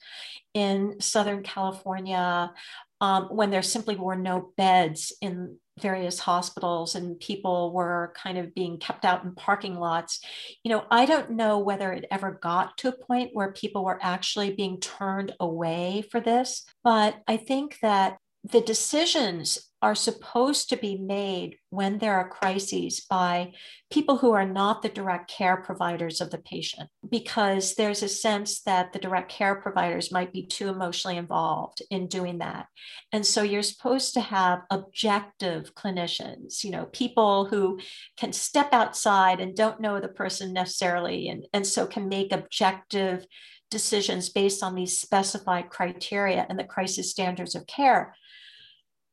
[0.58, 2.52] in Southern California
[3.00, 8.56] um, when there simply were no beds in various hospitals and people were kind of
[8.56, 10.20] being kept out in parking lots.
[10.64, 14.00] You know, I don't know whether it ever got to a point where people were
[14.02, 20.78] actually being turned away for this, but I think that the decisions are supposed to
[20.78, 23.54] be made when there are crises by
[23.92, 28.62] people who are not the direct care providers of the patient, because there's a sense
[28.62, 32.66] that the direct care providers might be too emotionally involved in doing that.
[33.14, 37.80] And so you're supposed to have objective clinicians, you know, people who
[38.18, 43.28] can step outside and don't know the person necessarily, and, and so can make objective
[43.70, 48.16] decisions based on these specified criteria and the crisis standards of care.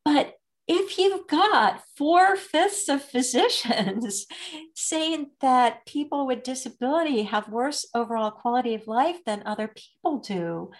[0.05, 0.35] But
[0.67, 4.27] if you've got four fifths of physicians
[4.75, 10.71] saying that people with disability have worse overall quality of life than other people do,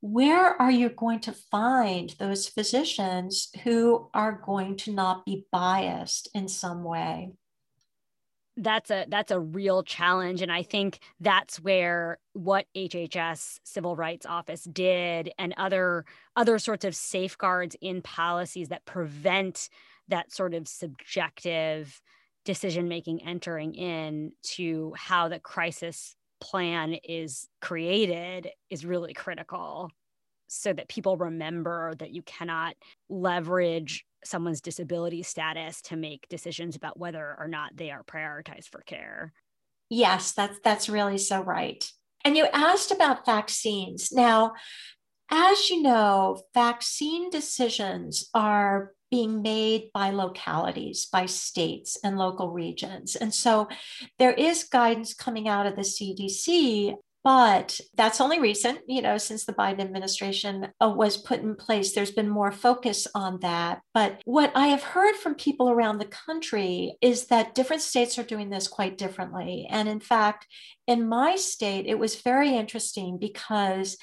[0.00, 6.28] where are you going to find those physicians who are going to not be biased
[6.34, 7.30] in some way?
[8.58, 14.26] That's a that's a real challenge and i think that's where what hhs civil rights
[14.26, 16.04] office did and other
[16.36, 19.70] other sorts of safeguards in policies that prevent
[20.08, 22.02] that sort of subjective
[22.44, 29.90] decision making entering in to how the crisis plan is created is really critical
[30.48, 32.74] so that people remember that you cannot
[33.08, 38.82] leverage someone's disability status to make decisions about whether or not they are prioritized for
[38.82, 39.32] care.
[39.88, 41.84] Yes, that's that's really so right.
[42.24, 44.12] And you asked about vaccines.
[44.12, 44.52] Now,
[45.30, 53.16] as you know, vaccine decisions are being made by localities, by states and local regions.
[53.16, 53.68] And so
[54.18, 59.44] there is guidance coming out of the CDC but that's only recent, you know, since
[59.44, 61.94] the Biden administration uh, was put in place.
[61.94, 63.80] There's been more focus on that.
[63.94, 68.24] But what I have heard from people around the country is that different states are
[68.24, 69.68] doing this quite differently.
[69.70, 70.46] And in fact,
[70.86, 73.96] in my state, it was very interesting because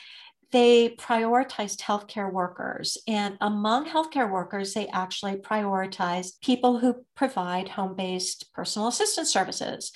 [0.51, 2.97] they prioritized healthcare workers.
[3.07, 9.91] And among healthcare workers, they actually prioritized people who provide home based personal assistance services.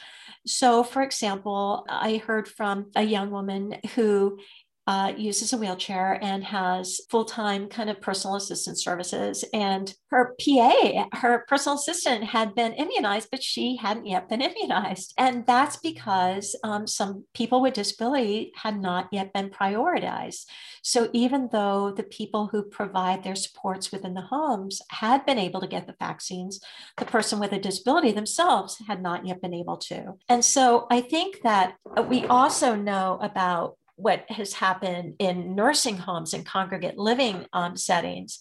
[0.45, 4.39] So, for example, I heard from a young woman who
[4.86, 9.46] uh, uses a wheelchair and has full time kind of personal assistant services.
[9.54, 15.13] And her PA, her personal assistant, had been immunized, but she hadn't yet been immunized.
[15.17, 20.46] And that's because um, some people with disability had not yet been prioritized.
[20.82, 25.62] So even though the people who provide their supports within the homes had been able
[25.62, 26.60] to get the vaccines,
[26.98, 30.15] the person with a disability themselves had not yet been able to.
[30.28, 31.76] And so I think that
[32.10, 38.39] we also know about what has happened in nursing homes and congregate living um, settings.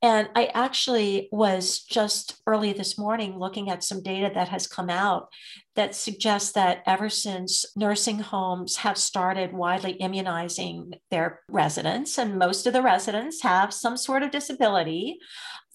[0.00, 4.90] And I actually was just early this morning looking at some data that has come
[4.90, 5.28] out
[5.74, 12.66] that suggests that ever since nursing homes have started widely immunizing their residents, and most
[12.66, 15.18] of the residents have some sort of disability,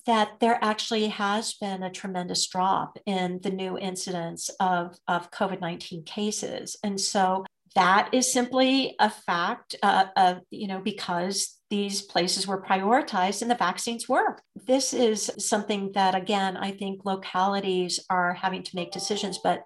[0.06, 5.62] that there actually has been a tremendous drop in the new incidence of, of COVID
[5.62, 6.78] 19 cases.
[6.84, 12.62] And so that is simply a fact uh, of, you know, because these places were
[12.62, 14.38] prioritized and the vaccines were.
[14.68, 19.64] This is something that, again, I think localities are having to make decisions, but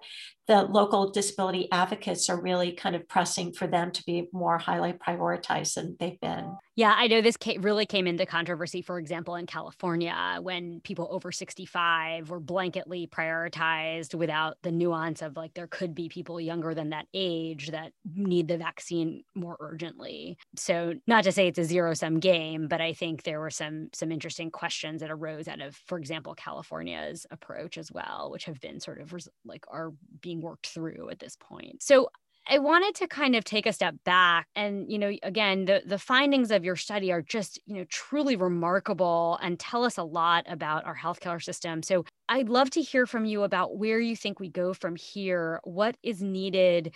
[0.48, 4.94] the local disability advocates are really kind of pressing for them to be more highly
[4.94, 6.56] prioritized than they've been.
[6.74, 11.32] Yeah, I know this really came into controversy, for example, in California when people over
[11.32, 16.90] 65 were blanketly prioritized without the nuance of like there could be people younger than
[16.90, 20.38] that age that need the vaccine more urgently.
[20.56, 23.88] So, not to say it's a zero sum game, but I think there were some
[23.92, 28.60] some interesting questions that arose out of, for example, California's approach as well, which have
[28.60, 29.12] been sort of
[29.44, 31.82] like are being being worked through at this point.
[31.82, 32.08] So
[32.50, 35.98] I wanted to kind of take a step back and you know again the the
[35.98, 40.46] findings of your study are just you know truly remarkable and tell us a lot
[40.48, 41.82] about our healthcare system.
[41.82, 45.60] So I'd love to hear from you about where you think we go from here,
[45.64, 46.94] what is needed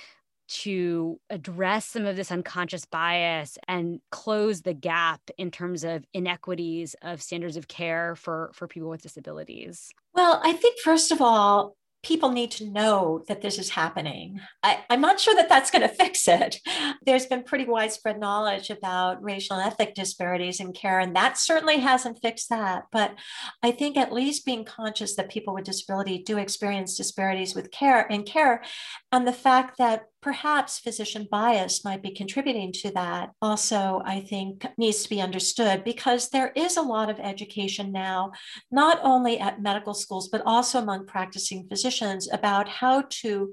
[0.48, 6.94] to address some of this unconscious bias and close the gap in terms of inequities
[7.02, 9.90] of standards of care for for people with disabilities.
[10.14, 14.40] Well, I think first of all people need to know that this is happening.
[14.62, 16.60] I, am not sure that that's going to fix it.
[17.04, 21.78] There's been pretty widespread knowledge about racial and ethnic disparities in care, and that certainly
[21.78, 22.84] hasn't fixed that.
[22.90, 23.14] But
[23.62, 28.06] I think at least being conscious that people with disability do experience disparities with care
[28.06, 28.62] in care,
[29.10, 34.66] and the fact that perhaps physician bias might be contributing to that also i think
[34.78, 38.30] needs to be understood because there is a lot of education now
[38.70, 43.52] not only at medical schools but also among practicing physicians about how to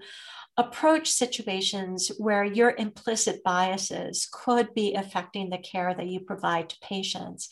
[0.60, 6.78] approach situations where your implicit biases could be affecting the care that you provide to
[6.82, 7.48] patients.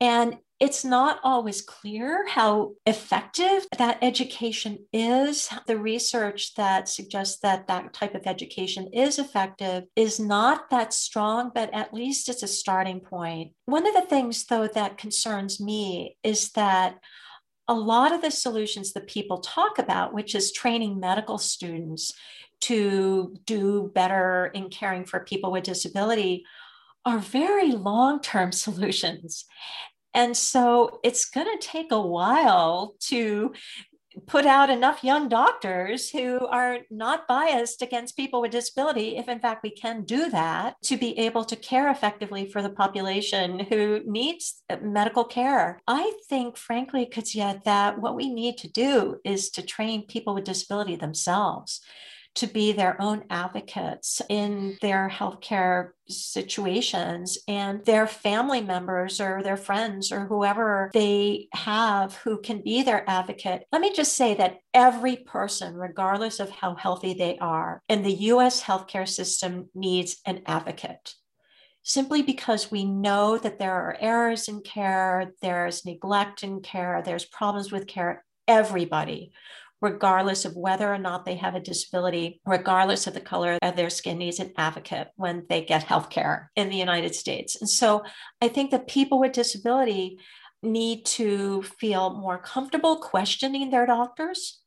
[0.00, 5.48] And it's not always clear how effective that education is.
[5.66, 11.50] The research that suggests that that type of education is effective is not that strong,
[11.54, 13.52] but at least it's a starting point.
[13.64, 16.98] One of the things, though, that concerns me is that
[17.66, 22.12] a lot of the solutions that people talk about, which is training medical students
[22.62, 26.44] to do better in caring for people with disability,
[27.06, 29.46] are very long term solutions.
[30.14, 33.52] And so it's going to take a while to
[34.26, 39.38] put out enough young doctors who are not biased against people with disability, if in
[39.38, 44.00] fact we can do that, to be able to care effectively for the population who
[44.04, 45.80] needs uh, medical care.
[45.86, 50.44] I think, frankly, Kazia, that what we need to do is to train people with
[50.44, 51.80] disability themselves
[52.36, 59.56] to be their own advocates in their healthcare situations and their family members or their
[59.56, 63.64] friends or whoever they have who can be their advocate.
[63.72, 68.14] Let me just say that every person, regardless of how healthy they are, in the
[68.14, 71.14] US healthcare system needs an advocate
[71.82, 77.24] simply because we know that there are errors in care, there's neglect in care, there's
[77.24, 78.24] problems with care.
[78.46, 79.32] Everybody
[79.80, 83.90] regardless of whether or not they have a disability, regardless of the color of their
[83.90, 87.56] skin, needs an advocate when they get health care in the United States.
[87.60, 88.02] And so
[88.40, 90.18] I think that people with disability
[90.62, 94.60] need to feel more comfortable questioning their doctors,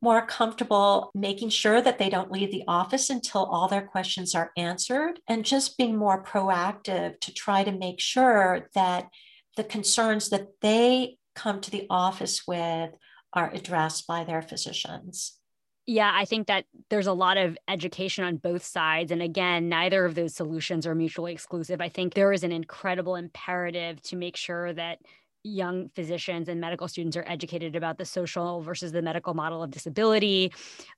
[0.00, 4.52] more comfortable making sure that they don't leave the office until all their questions are
[4.56, 9.08] answered, and just being more proactive to try to make sure that
[9.56, 12.90] the concerns that they come to the office with
[13.34, 15.38] are addressed by their physicians.
[15.86, 19.12] Yeah, I think that there's a lot of education on both sides.
[19.12, 21.82] And again, neither of those solutions are mutually exclusive.
[21.82, 25.00] I think there is an incredible imperative to make sure that
[25.46, 29.70] young physicians and medical students are educated about the social versus the medical model of
[29.70, 30.50] disability,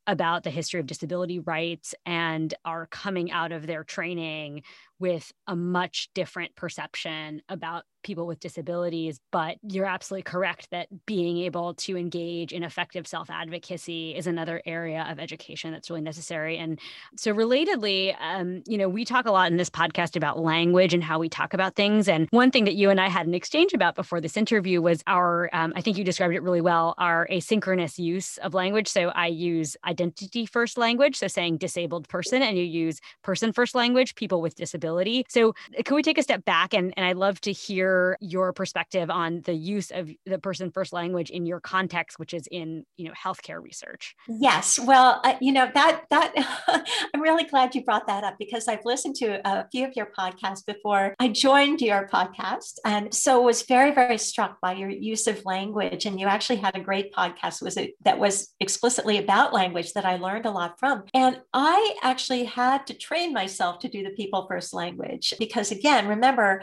[0.07, 4.63] about the history of disability rights, and are coming out of their training
[4.99, 9.21] with a much different perception about people with disabilities.
[9.33, 14.63] But you're absolutely correct that being able to engage in effective self advocacy is another
[14.65, 16.57] area of education that's really necessary.
[16.57, 16.79] And
[17.17, 21.03] so, relatedly, um, you know, we talk a lot in this podcast about language and
[21.03, 22.09] how we talk about things.
[22.09, 25.03] And one thing that you and I had an exchange about before this interview was
[25.07, 28.89] our, um, I think you described it really well, our asynchronous use of language.
[28.89, 33.75] So, I use identity first language, so saying disabled person, and you use person first
[33.75, 34.55] language, people with
[34.87, 35.27] disability.
[35.29, 36.75] So, can we take a step back?
[36.75, 40.93] And, and I'd love to hear your perspective on the use of the person first
[40.93, 44.15] language in your context, which is in you know healthcare research.
[44.29, 46.33] Yes, well, uh, you know that that
[47.15, 50.09] I'm really glad you brought that up because I've listened to a few of your
[50.17, 55.27] podcasts before I joined your podcast, and so was very very struck by your use
[55.27, 56.07] of language.
[56.07, 60.05] And you actually had a great podcast was it that was explicitly about language that
[60.05, 61.05] I learned a lot from.
[61.15, 66.07] And I actually had to train myself to do the people first language because again,
[66.07, 66.63] remember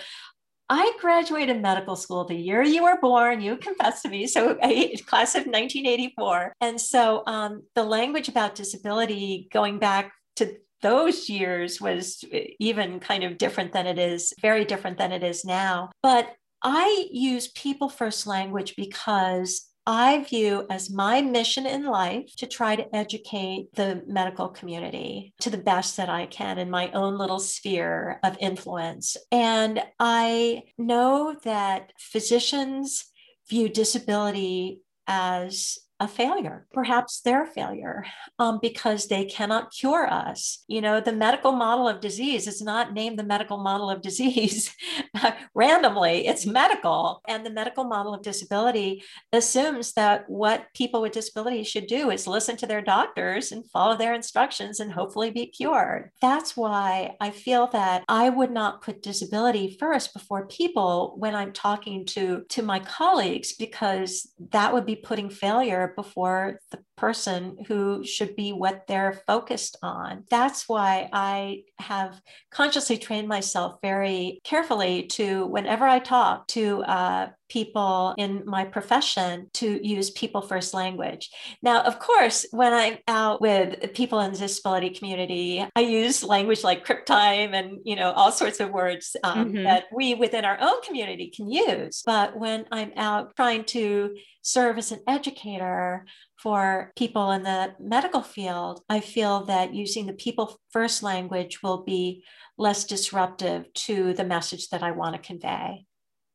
[0.69, 3.41] I graduated medical school the year you were born.
[3.41, 4.27] You confessed to me.
[4.27, 4.55] So,
[5.05, 6.53] class of 1984.
[6.61, 12.23] And so, um, the language about disability going back to those years was
[12.59, 15.91] even kind of different than it is, very different than it is now.
[16.01, 22.47] But I use people first language because I view as my mission in life to
[22.47, 27.17] try to educate the medical community to the best that I can in my own
[27.17, 29.17] little sphere of influence.
[29.31, 33.05] And I know that physicians
[33.49, 38.05] view disability as a failure, perhaps their failure,
[38.39, 40.63] um, because they cannot cure us.
[40.67, 44.75] You know, the medical model of disease is not named the medical model of disease
[45.53, 47.21] randomly, it's medical.
[47.27, 52.27] And the medical model of disability assumes that what people with disabilities should do is
[52.27, 56.11] listen to their doctors and follow their instructions and hopefully be cured.
[56.21, 61.53] That's why I feel that I would not put disability first before people when I'm
[61.53, 68.03] talking to, to my colleagues, because that would be putting failure before the person who
[68.05, 70.23] should be what they're focused on.
[70.29, 72.19] That's why I have
[72.51, 79.49] consciously trained myself very carefully to, whenever I talk to uh, people in my profession,
[79.53, 81.29] to use people first language.
[81.61, 86.63] Now, of course, when I'm out with people in the disability community, I use language
[86.63, 89.63] like crip time and you know all sorts of words um, mm-hmm.
[89.63, 92.01] that we within our own community can use.
[92.05, 96.05] But when I'm out trying to serve as an educator
[96.37, 101.83] for people in the medical field, I feel that using the people first language will
[101.83, 102.23] be
[102.57, 105.85] less disruptive to the message that I want to convey.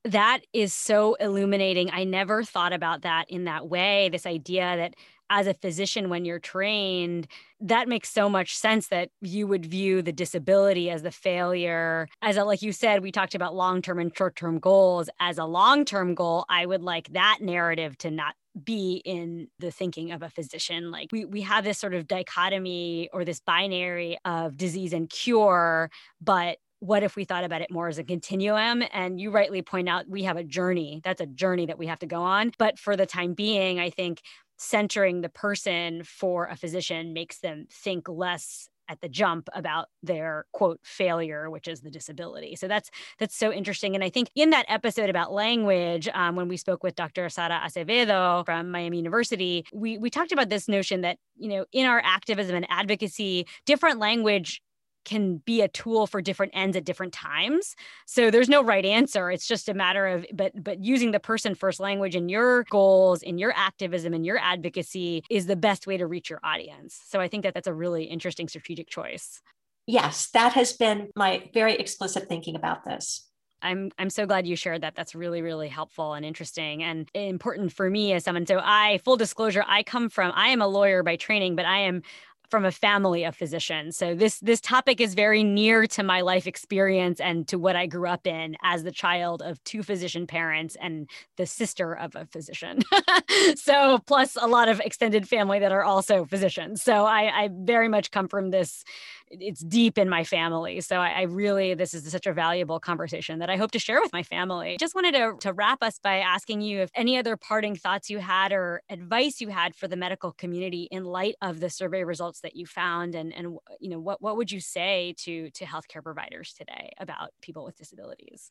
[0.05, 1.91] That is so illuminating.
[1.91, 4.09] I never thought about that in that way.
[4.11, 4.95] This idea that
[5.31, 7.27] as a physician, when you're trained,
[7.61, 12.09] that makes so much sense that you would view the disability as the failure.
[12.23, 15.11] As a, like you said, we talked about long term and short term goals.
[15.21, 18.35] As a long term goal, I would like that narrative to not
[18.65, 23.09] be in the thinking of a physician like we we have this sort of dichotomy
[23.13, 25.89] or this binary of disease and cure
[26.21, 28.83] but what if we thought about it more as a continuum?
[28.93, 31.99] And you rightly point out we have a journey that's a journey that we have
[32.01, 32.53] to go on.
[32.59, 34.23] But for the time being i think
[34.57, 40.47] centering the person for a physician makes them think less at the jump about their
[40.53, 42.57] quote failure which is the disability.
[42.57, 43.95] So that's that's so interesting.
[43.95, 47.61] And i think in that episode about language um, when we spoke with dr sara
[47.65, 52.01] acevedo from miami university we we talked about this notion that you know in our
[52.05, 54.63] activism and advocacy different language
[55.09, 57.75] can be a tool for different ends at different times.
[58.07, 59.31] So there's no right answer.
[59.31, 63.23] It's just a matter of but but using the person first language in your goals,
[63.23, 67.01] in your activism, in your advocacy is the best way to reach your audience.
[67.09, 69.41] So I think that that's a really interesting strategic choice.
[69.87, 73.29] Yes, that has been my very explicit thinking about this.
[73.63, 74.95] I'm I'm so glad you shared that.
[74.95, 78.47] That's really really helpful and interesting and important for me as someone.
[78.47, 81.81] So I full disclosure, I come from I am a lawyer by training, but I
[81.81, 82.03] am
[82.51, 83.97] from a family of physicians.
[83.97, 87.87] So this this topic is very near to my life experience and to what I
[87.87, 92.27] grew up in as the child of two physician parents and the sister of a
[92.27, 92.81] physician.
[93.57, 96.83] so plus a lot of extended family that are also physicians.
[96.83, 98.85] So I, I very much come from this
[99.31, 100.81] it's deep in my family.
[100.81, 104.01] So I, I, really, this is such a valuable conversation that I hope to share
[104.01, 104.77] with my family.
[104.79, 108.19] Just wanted to, to wrap us by asking you if any other parting thoughts you
[108.19, 112.38] had or advice you had for the medical community in light of the survey results
[112.41, 116.03] that you found, and and you know what what would you say to to healthcare
[116.03, 118.51] providers today about people with disabilities?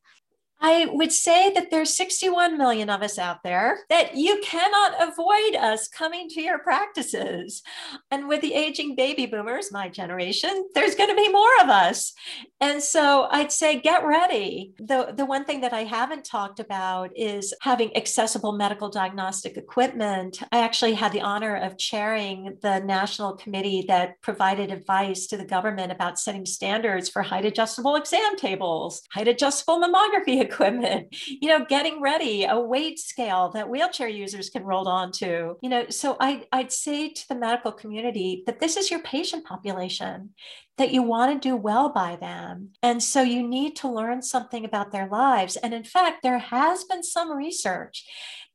[0.60, 5.56] I would say that there's 61 million of us out there, that you cannot avoid
[5.56, 7.62] us coming to your practices.
[8.10, 12.14] And with the aging baby boomers, my generation, there's going to be more of us.
[12.60, 14.74] And so I'd say get ready.
[14.80, 20.42] The, the one thing that I haven't talked about is having accessible medical diagnostic equipment.
[20.52, 25.46] I actually had the honor of chairing the national committee that provided advice to the
[25.46, 31.66] government about setting standards for height adjustable exam tables, height adjustable mammography equipment, you know,
[31.66, 35.56] getting ready, a weight scale that wheelchair users can roll onto.
[35.62, 39.46] You know, so I, I'd say to the medical community that this is your patient
[39.46, 40.32] population,
[40.78, 42.70] that you want to do well by them.
[42.84, 45.56] And so you need to learn something about their lives.
[45.56, 48.06] And in fact, there has been some research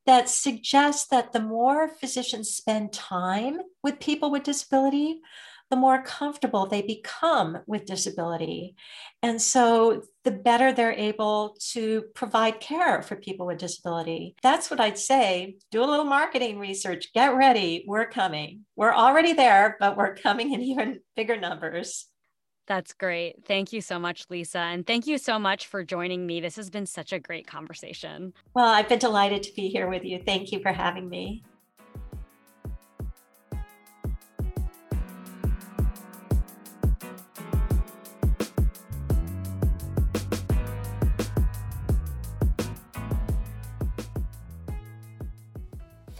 [0.06, 5.20] that suggests that the more physicians spend time with people with disability,
[5.72, 8.76] the more comfortable they become with disability.
[9.22, 14.36] And so the better they're able to provide care for people with disability.
[14.42, 15.56] That's what I'd say.
[15.70, 17.10] Do a little marketing research.
[17.14, 17.86] Get ready.
[17.88, 18.66] We're coming.
[18.76, 22.06] We're already there, but we're coming in even bigger numbers.
[22.66, 23.46] That's great.
[23.46, 24.58] Thank you so much, Lisa.
[24.58, 26.40] And thank you so much for joining me.
[26.40, 28.34] This has been such a great conversation.
[28.54, 30.20] Well, I've been delighted to be here with you.
[30.22, 31.44] Thank you for having me.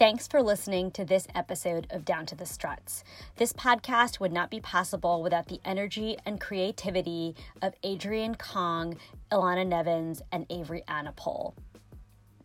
[0.03, 3.05] Thanks for listening to this episode of Down to the Struts.
[3.37, 8.97] This podcast would not be possible without the energy and creativity of Adrienne Kong,
[9.31, 11.53] Ilana Nevins, and Avery Anapol.